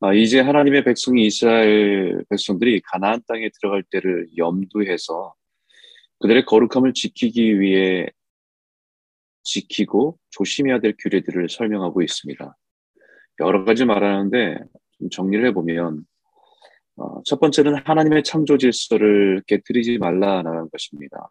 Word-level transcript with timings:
아, 0.00 0.14
이제 0.14 0.40
하나님의 0.40 0.84
백성이 0.84 1.26
이스라엘 1.26 2.24
백성들이 2.30 2.80
가나안 2.82 3.20
땅에 3.26 3.50
들어갈 3.60 3.82
때를 3.82 4.28
염두해서 4.36 5.34
그들의 6.20 6.44
거룩함을 6.44 6.92
지키기 6.94 7.58
위해 7.58 8.06
지키고 9.42 10.18
조심해야 10.30 10.78
될 10.80 10.94
규례들을 10.98 11.48
설명하고 11.48 12.02
있습니다. 12.02 12.56
여러 13.40 13.64
가지 13.64 13.84
말하는데 13.84 14.58
좀 14.98 15.10
정리를 15.10 15.44
해보면 15.48 16.04
어, 16.96 17.22
첫 17.24 17.40
번째는 17.40 17.76
하나님의 17.84 18.22
창조 18.22 18.56
질서를 18.56 19.42
깨뜨리지 19.46 19.98
말라라는 19.98 20.68
것입니다. 20.70 21.28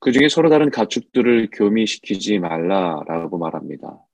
그 0.00 0.10
중에 0.10 0.28
서로 0.28 0.50
다른 0.50 0.70
가축들을 0.70 1.50
교미시키지 1.52 2.38
말라라고 2.38 3.38
말합니다. 3.38 4.07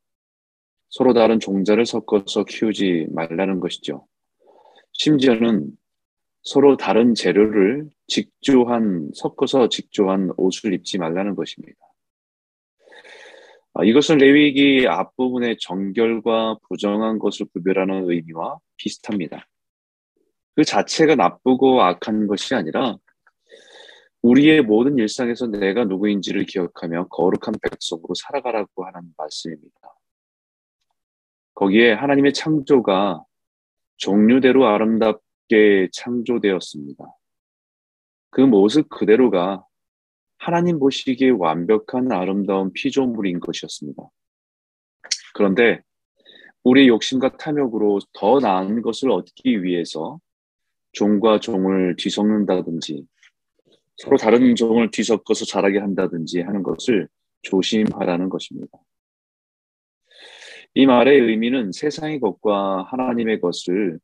서로 0.94 1.12
다른 1.12 1.40
종자를 1.40 1.86
섞어서 1.86 2.44
키우지 2.44 3.08
말라는 3.10 3.58
것이죠. 3.58 4.06
심지어는 4.92 5.72
서로 6.44 6.76
다른 6.76 7.14
재료를 7.16 7.88
직조한, 8.06 9.10
섞어서 9.12 9.68
직조한 9.68 10.30
옷을 10.36 10.72
입지 10.72 10.98
말라는 10.98 11.34
것입니다. 11.34 11.76
아, 13.72 13.82
이것은 13.84 14.18
레위기 14.18 14.86
앞부분의 14.86 15.56
정결과 15.58 16.58
부정한 16.68 17.18
것을 17.18 17.46
구별하는 17.52 18.08
의미와 18.08 18.60
비슷합니다. 18.76 19.48
그 20.54 20.62
자체가 20.62 21.16
나쁘고 21.16 21.82
악한 21.82 22.28
것이 22.28 22.54
아니라 22.54 22.98
우리의 24.22 24.62
모든 24.62 24.96
일상에서 24.96 25.48
내가 25.48 25.86
누구인지를 25.86 26.46
기억하며 26.46 27.08
거룩한 27.08 27.54
백성으로 27.60 28.14
살아가라고 28.14 28.86
하는 28.86 29.12
말씀입니다. 29.16 29.93
거기에 31.54 31.92
하나님의 31.92 32.32
창조가 32.32 33.24
종류대로 33.96 34.66
아름답게 34.66 35.88
창조되었습니다. 35.92 37.04
그 38.30 38.40
모습 38.40 38.88
그대로가 38.88 39.64
하나님 40.38 40.78
보시기에 40.78 41.30
완벽한 41.30 42.12
아름다운 42.12 42.72
피조물인 42.72 43.40
것이었습니다. 43.40 44.02
그런데 45.34 45.80
우리의 46.64 46.88
욕심과 46.88 47.36
탐욕으로 47.36 48.00
더 48.12 48.40
나은 48.40 48.82
것을 48.82 49.10
얻기 49.10 49.62
위해서 49.62 50.18
종과 50.92 51.40
종을 51.40 51.96
뒤섞는다든지 51.96 53.06
서로 53.96 54.16
다른 54.16 54.56
종을 54.56 54.90
뒤섞어서 54.90 55.44
자라게 55.44 55.78
한다든지 55.78 56.40
하는 56.40 56.62
것을 56.62 57.08
조심하라는 57.42 58.28
것입니다. 58.28 58.78
이 60.74 60.86
말의 60.86 61.20
의미는 61.20 61.70
세상의 61.72 62.18
것과 62.20 62.88
하나님의 62.90 63.40
것을 63.40 64.00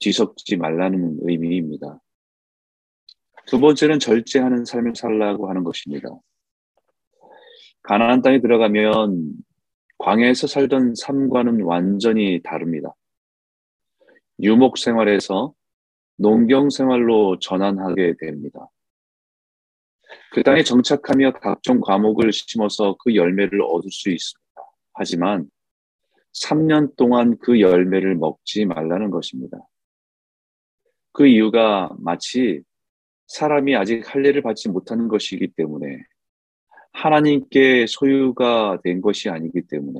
뒤섞지 0.00 0.56
말라는 0.56 1.18
의미입니다. 1.22 2.00
두 3.46 3.60
번째는 3.60 4.00
절제하는 4.00 4.64
삶을 4.64 4.94
살라고 4.96 5.48
하는 5.48 5.62
것입니다. 5.62 6.08
가나안 7.82 8.22
땅에 8.22 8.40
들어가면 8.40 9.32
광야에서 9.98 10.48
살던 10.48 10.96
삶과는 10.96 11.62
완전히 11.62 12.40
다릅니다. 12.42 12.94
유목 14.40 14.78
생활에서 14.78 15.54
농경 16.16 16.70
생활로 16.70 17.38
전환하게 17.38 18.14
됩니다. 18.18 18.68
그 20.32 20.42
땅에 20.42 20.64
정착하며 20.64 21.34
각종 21.34 21.80
과목을 21.80 22.32
심어서 22.32 22.96
그 22.98 23.14
열매를 23.14 23.62
얻을 23.62 23.90
수 23.90 24.10
있습니다. 24.10 24.40
하지만 24.94 25.48
3년 26.32 26.96
동안 26.96 27.36
그 27.38 27.60
열매를 27.60 28.14
먹지 28.16 28.64
말라는 28.64 29.10
것입니다. 29.10 29.58
그 31.12 31.26
이유가 31.26 31.90
마치 31.98 32.62
사람이 33.26 33.76
아직 33.76 34.02
할례를 34.12 34.42
받지 34.42 34.68
못하는 34.68 35.08
것이기 35.08 35.48
때문에 35.56 36.02
하나님께 36.92 37.86
소유가 37.88 38.78
된 38.82 39.00
것이 39.00 39.28
아니기 39.28 39.62
때문에 39.62 39.98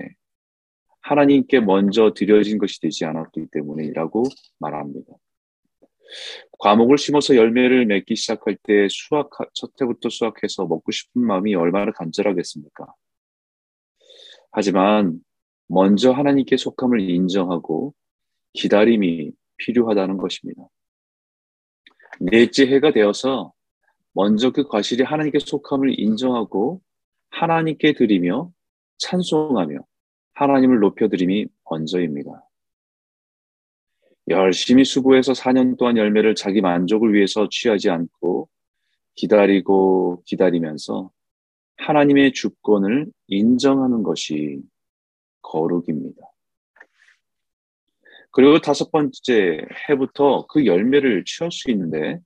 하나님께 1.01 1.61
먼저 1.61 2.13
드려진 2.15 2.59
것이 2.59 2.81
되지 2.81 3.05
않았기 3.05 3.47
때문이라고 3.51 4.25
말합니다. 4.59 5.13
과목을 6.59 6.99
심어서 6.99 7.37
열매를 7.37 7.87
맺기 7.87 8.17
시작할 8.17 8.57
때 8.63 8.87
수확, 8.91 9.31
첫 9.55 9.71
해부터 9.81 10.11
수확해서 10.11 10.67
먹고 10.67 10.93
싶은 10.93 11.23
마음이 11.23 11.55
얼마나 11.55 11.91
간절하겠습니까? 11.93 12.87
하지만 14.51 15.19
먼저 15.73 16.13
하나님께 16.13 16.59
속함을 16.59 17.01
인정하고 17.01 17.95
기다림이 18.53 19.33
필요하다는 19.57 20.19
것입니다. 20.19 20.69
넷째 22.21 22.67
해가 22.67 22.93
되어서 22.93 23.55
먼저 24.13 24.51
그 24.51 24.69
과실이 24.69 25.03
하나님께 25.03 25.39
속함을 25.39 25.99
인정하고 25.99 26.83
하나님께 27.31 27.95
드리며 27.95 28.53
찬송하며 28.99 29.79
하나님을 30.35 30.79
높여드림이 30.81 31.47
먼저입니다. 31.71 32.47
열심히 34.29 34.85
수고해서 34.85 35.33
4년 35.33 35.79
동안 35.79 35.97
열매를 35.97 36.35
자기 36.35 36.61
만족을 36.61 37.15
위해서 37.15 37.49
취하지 37.51 37.89
않고 37.89 38.47
기다리고 39.15 40.23
기다리면서 40.27 41.11
하나님의 41.79 42.35
주권을 42.35 43.11
인정하는 43.29 44.03
것이 44.03 44.61
거룩입니다. 45.43 46.21
그리고 48.31 48.61
다섯 48.61 48.91
번째 48.91 49.67
해부터 49.89 50.47
그 50.47 50.65
열매를 50.65 51.25
취할 51.25 51.53
수 51.53 51.71
있는데 51.71 52.19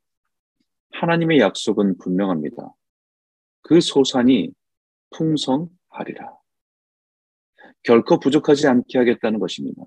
하나님의 0.93 1.41
약속은 1.41 1.99
분명합니다. 1.99 2.75
그 3.63 3.81
소산이 3.81 4.53
풍성하리라. 5.11 6.37
결코 7.83 8.19
부족하지 8.21 8.69
않게 8.69 8.99
하겠다는 8.99 9.41
것입니다. 9.41 9.83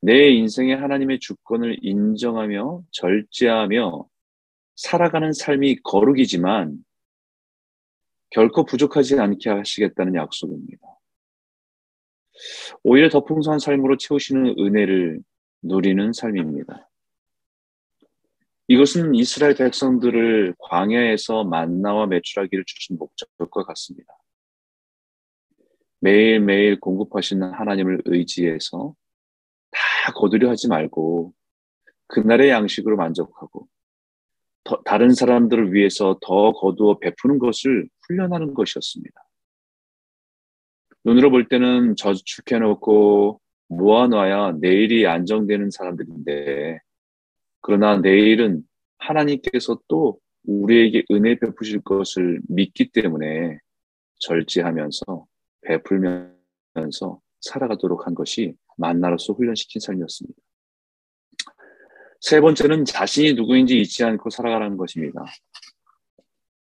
내 0.00 0.28
인생에 0.30 0.74
하나님의 0.74 1.18
주권을 1.20 1.78
인정하며 1.80 2.82
절제하며 2.90 4.06
살아가는 4.76 5.32
삶이 5.32 5.76
거룩이지만 5.82 6.84
결코 8.30 8.64
부족하지 8.64 9.18
않게 9.18 9.48
하시겠다는 9.48 10.16
약속입니다. 10.16 10.86
오히려 12.82 13.08
더 13.08 13.24
풍성한 13.24 13.58
삶으로 13.58 13.96
채우시는 13.96 14.56
은혜를 14.58 15.20
누리는 15.62 16.12
삶입니다. 16.12 16.90
이것은 18.68 19.14
이스라엘 19.14 19.54
백성들을 19.54 20.54
광야에서 20.58 21.44
만나와 21.44 22.06
매출하기를 22.06 22.64
주신 22.66 22.96
목적과 22.98 23.64
같습니다. 23.64 24.14
매일매일 26.00 26.80
공급하시는 26.80 27.52
하나님을 27.52 28.02
의지해서 28.06 28.94
다 29.70 30.12
거두려 30.12 30.50
하지 30.50 30.68
말고 30.68 31.32
그날의 32.08 32.50
양식으로 32.50 32.96
만족하고 32.96 33.68
더, 34.64 34.82
다른 34.84 35.14
사람들을 35.14 35.72
위해서 35.72 36.18
더 36.22 36.52
거두어 36.52 36.98
베푸는 36.98 37.38
것을 37.38 37.88
훈련하는 38.06 38.54
것이었습니다. 38.54 39.24
눈으로 41.04 41.30
볼 41.30 41.48
때는 41.48 41.96
저축해놓고 41.96 43.40
모아놔야 43.68 44.58
내일이 44.60 45.06
안정되는 45.06 45.70
사람들인데 45.70 46.78
그러나 47.60 47.96
내일은 47.98 48.62
하나님께서 48.98 49.80
또 49.88 50.18
우리에게 50.46 51.04
은혜 51.10 51.38
베푸실 51.38 51.80
것을 51.82 52.40
믿기 52.48 52.90
때문에 52.90 53.58
절제하면서 54.16 55.26
베풀면서 55.62 57.20
살아가도록 57.40 58.06
한 58.06 58.14
것이 58.14 58.54
만나로서 58.76 59.32
훈련시킨 59.32 59.80
삶이었습니다. 59.80 60.38
세 62.20 62.40
번째는 62.40 62.86
자신이 62.86 63.34
누구인지 63.34 63.78
잊지 63.80 64.04
않고 64.04 64.30
살아가라는 64.30 64.76
것입니다. 64.78 65.24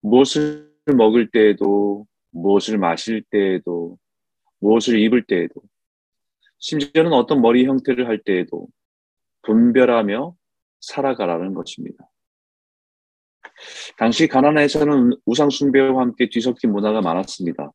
무엇을 0.02 0.72
먹을 0.96 1.30
때에도, 1.30 2.06
무엇을 2.32 2.78
마실 2.78 3.24
때에도, 3.30 3.98
무엇을 4.60 5.00
입을 5.00 5.24
때에도, 5.24 5.62
심지어는 6.60 7.14
어떤 7.14 7.42
머리 7.42 7.66
형태를 7.66 8.08
할 8.08 8.22
때에도 8.24 8.68
분별하며 9.44 10.36
살아가라는 10.82 11.54
것입니다. 11.54 12.10
당시 13.98 14.28
가나안에서는 14.28 15.12
우상 15.26 15.50
숭배와 15.50 16.02
함께 16.02 16.30
뒤섞인 16.30 16.72
문화가 16.72 17.02
많았습니다. 17.02 17.72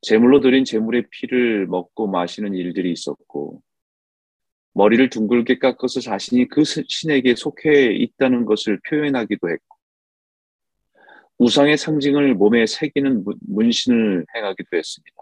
제물로 0.00 0.40
드린 0.40 0.64
제물의 0.64 1.06
피를 1.10 1.66
먹고 1.66 2.08
마시는 2.08 2.54
일들이 2.54 2.92
있었고 2.92 3.62
머리를 4.74 5.10
둥글게 5.10 5.58
깎아서 5.58 6.00
자신이 6.00 6.48
그 6.48 6.64
신에게 6.64 7.34
속해 7.36 7.92
있다는 7.94 8.44
것을 8.44 8.80
표현하기도 8.88 9.48
했고 9.48 9.76
우상의 11.38 11.76
상징을 11.76 12.34
몸에 12.34 12.66
새기는 12.66 13.24
문신을 13.40 14.26
행하기도 14.34 14.76
했습니다. 14.76 15.21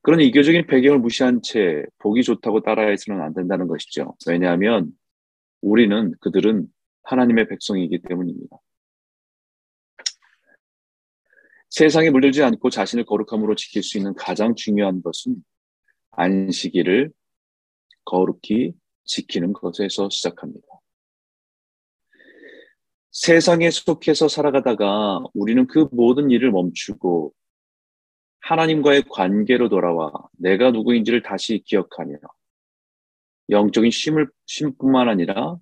그런 0.00 0.20
이교적인 0.20 0.66
배경을 0.66 0.98
무시한 0.98 1.42
채 1.42 1.84
보기 1.98 2.22
좋다고 2.22 2.62
따라해서는 2.62 3.20
안 3.20 3.34
된다는 3.34 3.66
것이죠. 3.68 4.14
왜냐하면 4.26 4.90
우리는 5.60 6.12
그들은 6.20 6.66
하나님의 7.04 7.48
백성이기 7.48 8.02
때문입니다. 8.08 8.56
세상에 11.68 12.10
물들지 12.10 12.42
않고 12.42 12.70
자신을 12.70 13.04
거룩함으로 13.04 13.54
지킬 13.54 13.82
수 13.82 13.96
있는 13.96 14.14
가장 14.14 14.54
중요한 14.54 15.02
것은 15.02 15.36
안식일을 16.10 17.10
거룩히 18.04 18.74
지키는 19.04 19.52
것에서 19.52 20.08
시작합니다. 20.10 20.66
세상에 23.10 23.70
속해서 23.70 24.28
살아가다가 24.28 25.22
우리는 25.34 25.66
그 25.66 25.86
모든 25.92 26.30
일을 26.30 26.50
멈추고 26.50 27.32
하나님과의 28.42 29.04
관계로 29.08 29.68
돌아와 29.68 30.12
내가 30.32 30.70
누구인지를 30.70 31.22
다시 31.22 31.62
기억하며 31.64 32.16
영적인 33.50 33.90
쉼을, 33.90 34.28
쉼뿐만 34.46 35.08
아니라 35.08 35.56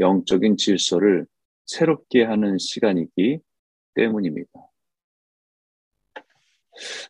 영적인 0.00 0.56
질서를 0.56 1.26
새롭게 1.66 2.24
하는 2.24 2.58
시간이기 2.58 3.38
때문입니다. 3.94 4.50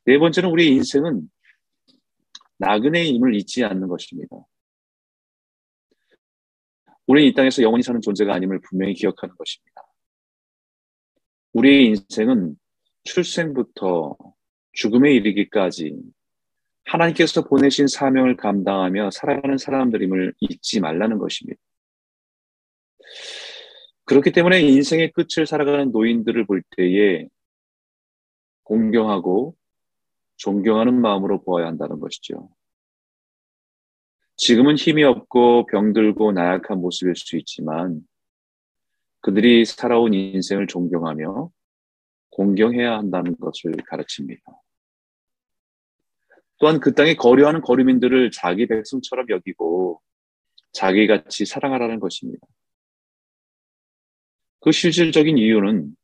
네 0.05 0.19
번째는 0.19 0.50
우리 0.50 0.69
인생은 0.75 1.31
나그네의 2.59 3.09
임을 3.11 3.35
잊지 3.35 3.65
않는 3.65 3.88
것입니다. 3.88 4.37
우리는 7.06 7.29
이 7.29 7.35
땅에서 7.35 7.62
영원히 7.62 7.82
사는 7.82 8.00
존재가 8.00 8.35
아님을 8.35 8.61
분명히 8.61 8.94
기억하는 8.94 9.35
것입니다. 9.37 9.82
우리의 11.53 11.87
인생은 11.87 12.56
출생부터 13.05 14.17
죽음에 14.75 15.12
이르기까지 15.12 15.97
하나님께서 16.85 17.44
보내신 17.44 17.87
사명을 17.87 18.37
감당하며 18.37 19.11
살아가는 19.11 19.56
사람들임을 19.56 20.35
잊지 20.41 20.81
말라는 20.81 21.19
것입니다. 21.19 21.61
그렇기 24.05 24.32
때문에 24.32 24.61
인생의 24.61 25.12
끝을 25.12 25.47
살아가는 25.47 25.91
노인들을 25.91 26.47
볼 26.47 26.62
때에 26.76 27.26
공경하고 28.65 29.56
존경하는 30.37 31.00
마음으로 31.00 31.43
보아야 31.43 31.67
한다는 31.67 32.00
것이죠. 32.00 32.50
지금은 34.37 34.77
힘이 34.77 35.05
없고 35.05 35.67
병들고 35.67 36.32
나약한 36.32 36.81
모습일 36.81 37.15
수 37.15 37.37
있지만 37.37 38.00
그들이 39.20 39.65
살아온 39.65 40.12
인생을 40.12 40.67
존경하며 40.67 41.50
공경해야 42.31 42.99
한다는 42.99 43.37
것을 43.38 43.73
가르칩니다. 43.87 44.43
또한 46.59 46.81
그 46.81 46.95
땅에 46.95 47.15
거류하는 47.15 47.61
거류민들을 47.61 48.31
자기 48.31 48.67
백성처럼 48.67 49.27
여기고 49.29 50.01
자기같이 50.73 51.47
사랑하라는 51.47 52.01
것입니다. 52.01 52.47
그 54.61 54.73
실질적인 54.73 55.39
이유는 55.39 55.95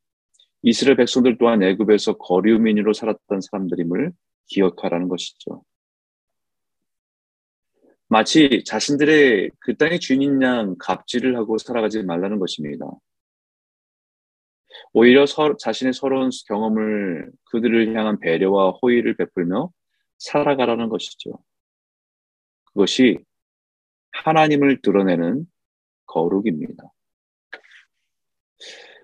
이스라엘 0.63 0.97
백성들 0.97 1.37
또한 1.39 1.63
애굽에서 1.63 2.17
거류민으로 2.17 2.93
살았던 2.93 3.41
사람들임을 3.41 4.11
기억하라는 4.47 5.07
것이죠. 5.07 5.63
마치 8.07 8.63
자신들의 8.65 9.51
그 9.59 9.77
땅의 9.77 9.99
주인인 9.99 10.41
양 10.41 10.75
갑질을 10.77 11.37
하고 11.37 11.57
살아가지 11.57 12.03
말라는 12.03 12.39
것입니다. 12.39 12.85
오히려 14.93 15.25
서, 15.25 15.55
자신의 15.57 15.93
서러운 15.93 16.29
경험을 16.47 17.31
그들을 17.45 17.95
향한 17.95 18.19
배려와 18.19 18.71
호의를 18.81 19.15
베풀며 19.15 19.69
살아가라는 20.21 20.89
것이죠. 20.89 21.39
그것이 22.65 23.17
하나님을 24.11 24.81
드러내는 24.81 25.45
거룩입니다. 26.05 26.83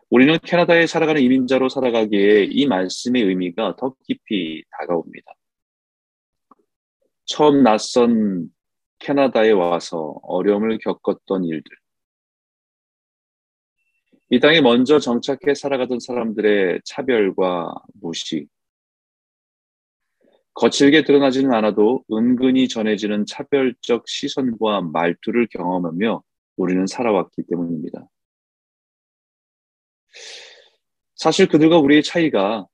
우리는 0.09 0.37
캐나다에 0.43 0.87
살아가는 0.87 1.21
이민자로 1.21 1.69
살아가기에 1.69 2.45
이 2.51 2.65
말씀의 2.67 3.23
의미가 3.23 3.75
더 3.77 3.95
깊이 4.05 4.63
다가옵니다. 4.79 5.33
처음 7.25 7.63
낯선 7.63 8.49
캐나다에 8.99 9.51
와서 9.51 10.19
어려움을 10.21 10.77
겪었던 10.77 11.43
일들, 11.43 11.75
이 14.29 14.39
땅에 14.39 14.61
먼저 14.61 14.99
정착해 14.99 15.55
살아가던 15.55 15.99
사람들의 15.99 16.81
차별과 16.85 17.73
무시, 17.93 18.47
거칠게 20.57 21.03
드러나지는 21.03 21.53
않아도 21.53 22.03
은근히 22.11 22.67
전해지는 22.67 23.27
차별적 23.27 24.07
시선과 24.07 24.81
말투를 24.91 25.47
경험하며 25.51 26.23
우리는 26.55 26.87
살아왔기 26.87 27.43
때문입니다. 27.47 28.07
사실 31.13 31.47
그들과 31.47 31.77
우리의 31.77 32.01
차이가 32.01 32.65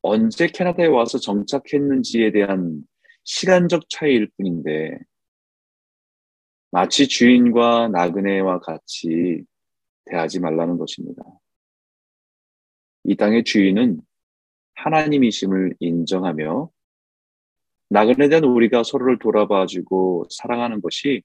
언제 0.00 0.46
캐나다에 0.46 0.86
와서 0.86 1.18
정착했는지에 1.18 2.32
대한 2.32 2.82
시간적 3.24 3.90
차이일 3.90 4.30
뿐인데 4.38 4.98
마치 6.70 7.08
주인과 7.08 7.88
나그네와 7.88 8.60
같이 8.60 9.44
대하지 10.06 10.40
말라는 10.40 10.78
것입니다. 10.78 11.22
이 13.04 13.16
땅의 13.16 13.44
주인은 13.44 14.00
하나님이심을 14.76 15.76
인정하며 15.78 16.70
나그네에 17.88 18.28
대한 18.28 18.44
우리가 18.44 18.82
서로를 18.82 19.18
돌아봐주고 19.18 20.26
사랑하는 20.30 20.80
것이 20.80 21.22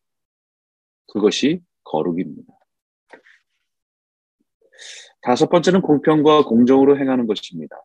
그것이 1.08 1.62
거룩입니다. 1.84 2.54
다섯 5.22 5.50
번째는 5.50 5.81
공평과 5.81 6.46
공정으로 6.46 6.98
행하는 6.98 7.28
것입니다. 7.28 7.75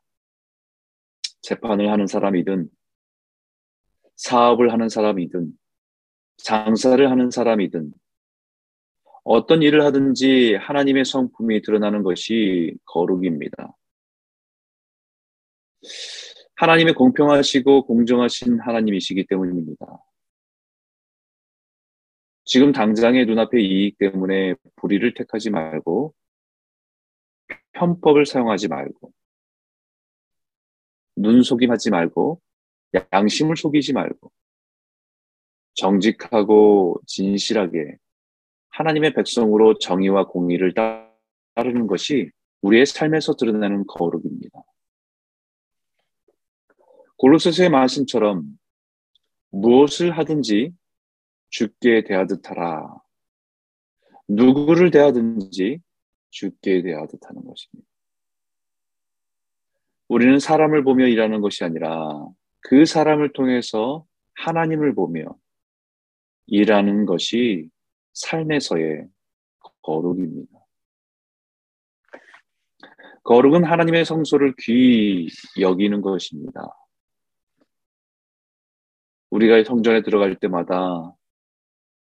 재판을 1.43 1.91
하는 1.91 2.07
사람이든 2.07 2.69
사업을 4.17 4.73
하는 4.73 4.89
사람이든 4.89 5.53
장사를 6.39 7.11
하는 7.11 7.31
사람이든 7.31 7.93
어떤 9.25 9.63
일을 9.63 9.85
하든지 9.85 10.55
하나님의 10.55 11.05
성품이 11.05 11.63
드러나는 11.63 12.03
것이 12.03 12.77
거룩입니다. 12.85 13.77
하나님의 16.57 16.95
공평하시고 16.95 17.87
공정하신 17.87 18.61
하나님이시기 18.61 19.27
때문입니다. 19.27 19.87
지금 22.45 22.73
당장의 22.73 23.27
눈앞의 23.27 23.63
이익 23.63 23.99
때문에 23.99 24.55
불의를 24.77 25.13
택하지 25.15 25.51
말고 25.51 26.15
편법을 27.73 28.25
사용하지 28.25 28.69
말고 28.69 29.13
눈속임하지 31.17 31.91
말고 31.91 32.41
양심을 33.13 33.57
속이지 33.57 33.93
말고 33.93 34.33
정직하고 35.75 37.01
진실하게 37.07 37.99
하나님의 38.71 39.13
백성으로 39.13 39.79
정의와 39.79 40.29
공의를 40.29 40.73
따르는 41.55 41.87
것이 41.87 42.31
우리의 42.63 42.87
삶에서 42.87 43.35
드러나는 43.35 43.85
거룩입니다. 43.87 44.63
골로새서의 47.19 47.71
말씀처럼 47.71 48.45
무엇을 49.51 50.17
하든지 50.19 50.73
죽게 51.51 52.05
대하듯 52.05 52.51
하라. 52.51 52.97
누구를 54.29 54.91
대하든지 54.91 55.81
죽게 56.31 56.83
대하듯 56.83 57.21
하는 57.25 57.45
것입니다. 57.45 57.89
우리는 60.09 60.39
사람을 60.39 60.85
보며 60.85 61.07
일하는 61.07 61.41
것이 61.41 61.65
아니라 61.65 62.27
그 62.61 62.85
사람을 62.85 63.33
통해서 63.33 64.05
하나님을 64.35 64.95
보며 64.95 65.37
일하는 66.47 67.07
것이 67.07 67.71
삶에서의 68.13 69.07
거룩입니다. 69.83 70.51
거룩은 73.25 73.65
하나님의 73.65 74.05
성소를 74.05 74.55
귀히 74.61 75.29
여기는 75.59 76.01
것입니다. 76.03 76.69
우리가 79.37 79.63
성전에 79.65 80.03
들어갈 80.03 80.35
때마다 80.37 81.15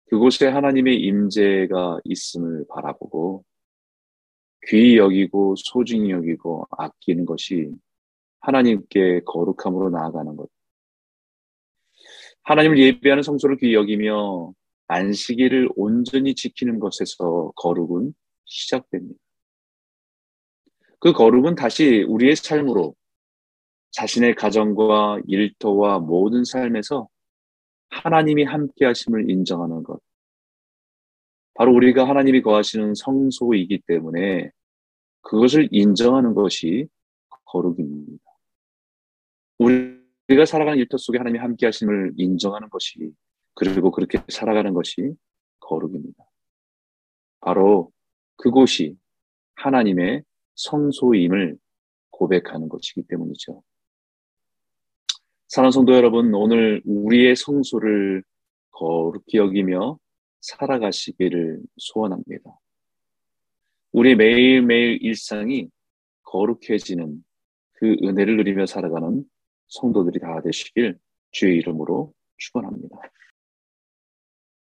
그곳에 0.06 0.48
하나님의 0.48 1.02
임재가 1.02 2.00
있음을 2.06 2.66
바라보고 2.70 3.44
귀히 4.68 4.98
여기고 4.98 5.56
소중히 5.58 6.12
여기고 6.12 6.66
아끼는 6.72 7.26
것이 7.26 7.72
하나님께 8.40 9.22
거룩함으로 9.26 9.90
나아가는 9.90 10.36
것. 10.38 10.48
하나님을 12.44 12.80
예배하는 12.80 13.22
성소를 13.22 13.58
귀히 13.58 13.74
여기며 13.74 14.54
안식일을 14.88 15.70
온전히 15.76 16.36
지키는 16.36 16.80
것에서 16.80 17.52
거룩은 17.58 18.14
시작됩니다. 18.46 19.20
그 21.00 21.12
거룩은 21.12 21.56
다시 21.56 22.04
우리의 22.04 22.38
삶으로 22.38 22.96
자신의 23.92 24.36
가정과 24.36 25.20
일터와 25.28 26.00
모든 26.00 26.46
삶에서 26.46 27.10
하나님이 27.90 28.44
함께 28.44 28.86
하심을 28.86 29.30
인정하는 29.30 29.84
것. 29.84 30.00
바로 31.54 31.74
우리가 31.74 32.08
하나님이 32.08 32.42
거하시는 32.42 32.94
성소이기 32.96 33.84
때문에 33.88 34.52
그것을 35.22 35.70
인정하는 35.72 36.34
것이 36.34 36.88
거룩입니다. 37.46 38.24
우리가 39.58 40.46
살아가는 40.46 40.78
일터 40.80 40.98
속에 40.98 41.18
하나님이 41.18 41.40
함께 41.40 41.66
하심을 41.66 42.14
인정하는 42.18 42.70
것이 42.70 43.12
그리고 43.54 43.92
그렇게 43.92 44.20
살아가는 44.30 44.74
것이 44.74 45.14
거룩입니다. 45.62 46.26
바로 47.40 47.92
그곳이 48.36 48.98
하나님의 49.56 50.24
성소임을 50.56 51.58
고백하는 52.10 52.68
것이기 52.70 53.04
때문이죠. 53.04 53.64
사랑 55.56 55.72
성도 55.72 55.94
여러분, 55.94 56.34
오늘 56.34 56.82
우리의 56.84 57.38
성소를 57.38 58.26
거룩히 58.72 59.38
여기며 59.38 59.98
살아가시기를 60.42 61.62
소원합니다. 61.78 62.60
우리 63.94 64.18
매일매일 64.18 64.98
일상이 65.02 65.70
거룩해지는 66.24 67.24
그 67.72 67.96
은혜를 68.04 68.36
누리며 68.36 68.66
살아가는 68.66 69.24
성도들이 69.68 70.20
다 70.20 70.42
되시길 70.42 71.00
주의 71.32 71.56
이름으로 71.60 72.14
축원합니다. 72.36 72.98